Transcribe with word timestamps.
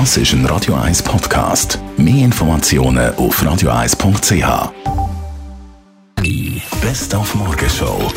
Das 0.00 0.16
ist 0.16 0.32
ein 0.32 0.44
Radio 0.46 0.74
1 0.74 1.04
Podcast. 1.04 1.78
Mehr 1.96 2.24
Informationen 2.24 3.14
auf 3.14 3.40
radio1.ch. 3.40 4.72
Best 6.82 7.14
auf 7.14 7.32
Morgenshow. 7.36 8.12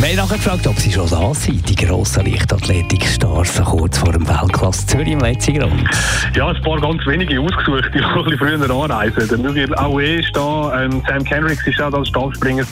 Wir 0.00 0.08
haben 0.08 0.16
nachher 0.16 0.38
gefragt, 0.38 0.66
ob 0.66 0.76
sie 0.80 0.90
schon 0.90 1.08
da 1.08 1.32
sind, 1.32 1.68
die 1.68 1.76
grossen 1.76 2.26
Leichtathletikstars, 2.26 3.54
so 3.54 3.62
kurz 3.62 3.98
vor 3.98 4.12
dem 4.12 4.28
Weltklasse 4.28 4.84
Zürich 4.84 5.12
im 5.12 5.20
letzten 5.20 5.60
Grund. 5.60 5.88
Ja, 6.34 6.48
ein 6.48 6.60
paar 6.60 6.80
ganz 6.80 7.06
wenige 7.06 7.40
ausgesucht, 7.40 7.90
die 7.94 8.00
noch 8.00 8.26
ein 8.26 8.36
bisschen 8.36 8.58
früher 8.58 8.82
anreisen. 8.82 9.28
Der 9.28 9.38
Miguel 9.38 9.72
Aue 9.76 10.16
ist 10.16 10.34
da, 10.34 10.82
ähm, 10.82 11.04
Sam 11.06 11.22
Kendricks 11.22 11.64
ist 11.68 11.80
auch 11.80 11.90
da 11.90 11.98
als 11.98 12.08
Stabspringer. 12.08 12.64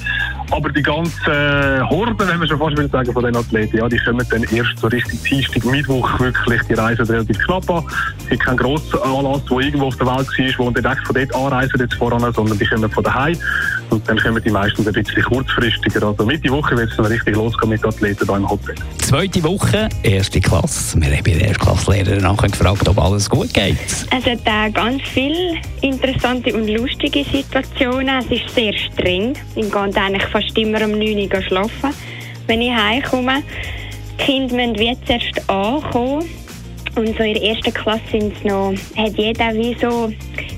Aber 0.51 0.69
die 0.71 0.83
ganzen 0.83 1.31
äh, 1.31 1.81
Horden, 1.81 2.19
wenn 2.19 2.39
man 2.39 2.49
schon 2.49 2.59
fast 2.59 2.77
will 2.77 2.91
sagen, 2.91 3.13
von 3.13 3.25
den 3.25 3.37
Athleten, 3.37 3.77
ja, 3.77 3.89
die 3.89 3.99
kommen 3.99 4.27
dann 4.31 4.43
erst 4.45 4.79
so 4.79 4.89
richtig 4.89 5.23
Dienstag, 5.23 5.65
Mittwoch 5.65 6.19
wirklich, 6.19 6.63
die 6.69 6.75
reisen 6.75 7.07
relativ 7.07 7.39
knapp 7.39 7.69
an. 7.71 7.85
Es 8.19 8.29
gibt 8.31 8.45
keinen 8.45 8.57
grossen 8.57 8.99
Anlass, 9.03 9.45
der 9.45 9.59
irgendwo 9.59 9.87
auf 9.87 9.97
der 9.97 10.07
Welt 10.07 10.59
war, 10.59 10.67
wo 10.67 10.71
direkt 10.71 11.07
von 11.07 11.15
dort 11.15 11.35
anreisen 11.35 11.81
jetzt 11.81 11.95
voran, 11.95 12.33
sondern 12.33 12.59
die 12.59 12.67
kommen 12.67 12.91
von 12.91 13.05
daheim. 13.05 13.37
Und 13.91 14.09
dann 14.09 14.19
kommen 14.19 14.43
die 14.43 14.51
meistens 14.51 14.87
ein 14.87 14.93
bisschen 14.93 15.23
kurzfristiger. 15.23 16.07
Also 16.07 16.25
Mitte 16.25 16.51
Woche 16.51 16.77
wird 16.77 16.91
es 16.91 16.97
dann 16.97 17.07
richtig 17.07 17.35
losgehen 17.35 17.71
mit 17.71 17.85
Athleten 17.85 18.27
hier 18.27 18.37
im 18.37 18.49
Hotel. 18.49 18.75
Zweite 18.99 19.43
Woche, 19.43 19.89
erste 20.03 20.41
Klasse. 20.41 21.01
Wir 21.01 21.09
haben 21.09 21.25
bei 21.25 21.33
der 21.33 21.49
Erstklasslehrerin 21.49 22.23
nachher 22.23 22.49
gefragt, 22.49 22.89
ob 22.89 22.99
alles 22.99 23.29
gut 23.29 23.53
geht. 23.53 23.77
Es 23.85 24.07
hat 24.11 24.47
auch 24.47 24.73
ganz 24.73 25.03
viele 25.03 25.57
interessante 25.81 26.55
und 26.55 26.69
lustige 26.69 27.25
Situationen. 27.25 28.21
Es 28.21 28.31
ist 28.31 28.55
sehr 28.55 28.73
streng. 28.73 29.35
Ich 29.57 29.71
gehe 29.71 29.81
eigentlich 29.81 30.25
fast 30.27 30.40
immer 30.57 30.85
um 30.85 30.93
9 30.93 31.31
Uhr 31.33 31.43
schlafen, 31.43 31.95
wenn 32.47 32.63
ich 32.63 32.73
heimkomme. 32.73 33.43
Die 34.19 34.25
Kinder 34.25 34.55
müssen 34.55 34.79
wie 34.79 34.97
zuerst 35.07 35.51
ankommen. 35.51 36.29
Und 36.97 37.17
so 37.17 37.23
in 37.23 37.35
der 37.35 37.43
ersten 37.43 37.73
Klasse 37.73 38.03
sind 38.11 38.45
noch, 38.45 38.75
hat 38.97 39.17
jeder 39.17 39.55
wie 39.55 39.77
so 39.81 40.13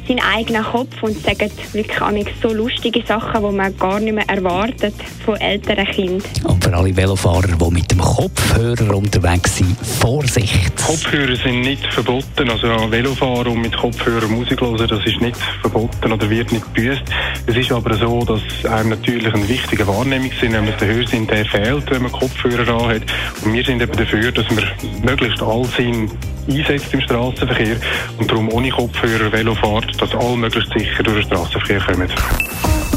seinen 0.07 0.21
eigenen 0.21 0.63
Kopf 0.63 1.03
und 1.03 1.17
sagen 1.23 1.51
wirklich 1.73 2.35
so 2.43 2.53
lustige 2.53 3.03
Sachen, 3.07 3.43
die 3.43 3.57
man 3.57 3.77
gar 3.79 4.01
nicht 4.01 4.15
mehr 4.15 4.29
erwartet 4.29 4.95
von 5.25 5.37
älteren 5.37 5.87
Kindern. 5.87 6.23
Und 6.45 6.65
für 6.65 6.75
alle 6.75 6.97
Velofahrer, 6.97 7.49
die 7.49 7.71
mit 7.71 7.91
dem 7.91 7.99
Kopfhörer 7.99 8.97
unterwegs 8.97 9.57
sind, 9.57 9.77
Vorsicht! 9.79 10.77
Kopfhörer 10.77 11.37
sind 11.37 11.61
nicht 11.61 11.87
verboten. 11.93 12.51
Also 12.51 12.69
Velofahren 12.91 13.49
und 13.49 13.63
mit 13.63 13.77
Kopfhörer 13.77 14.27
Musik 14.27 14.61
hören, 14.61 14.87
das 14.89 15.05
ist 15.07 15.21
nicht 15.21 15.37
verboten 15.61 16.13
oder 16.13 16.29
wird 16.29 16.53
nicht 16.53 16.75
gebüßt. 16.75 17.03
Es 17.47 17.57
ist 17.57 17.73
aber 17.73 17.95
so, 17.97 18.25
dass 18.25 18.71
einem 18.71 18.91
natürlich 18.91 19.33
ein 19.33 19.49
wichtiger 19.49 19.87
Wahrnehmungssinn, 19.87 20.53
nämlich 20.53 20.77
der 20.77 20.89
Hörsinn, 20.89 21.27
der 21.27 21.45
fehlt, 21.45 21.91
wenn 21.91 22.03
man 22.03 22.13
Kopfhörer 22.13 22.69
anhat. 22.69 23.03
Und 23.45 23.53
wir 23.53 23.65
sind 23.65 23.83
eben 23.83 23.97
dafür, 23.97 24.33
dass 24.33 24.47
man 24.51 24.65
möglichst 25.03 25.43
all 25.43 25.65
Sinn 25.77 26.11
einsetzt 26.49 26.93
im 26.93 27.01
Straßenverkehr 27.01 27.77
und 28.19 28.31
darum 28.31 28.53
ohne 28.53 28.71
Kopfhörer 28.71 29.31
Velo 29.33 29.55
fährt, 29.55 29.92
dass 30.01 30.15
alle 30.15 30.37
möglichst 30.37 30.73
sicher 30.73 31.03
durch 31.03 31.27
den 31.27 31.37
Straßenverkehr 31.37 31.81
kommen. 31.81 32.09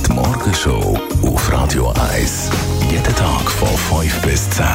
Die 0.08 0.12
Morgenshow 0.12 1.00
auf 1.24 1.52
Radio 1.52 1.94
1. 2.14 2.52
Jeden 2.90 3.16
Tag 3.16 3.52
von 3.52 4.02
5 4.02 4.22
bis 4.22 4.50
10. 4.52 4.66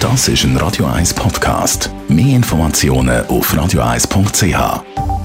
Das 0.00 0.28
ist 0.28 0.44
ein 0.44 0.56
Radio 0.56 0.86
1 0.86 1.14
Podcast. 1.14 1.90
Mehr 2.08 2.36
Informationen 2.36 3.24
auf 3.26 3.54
radio1.ch. 3.54 5.21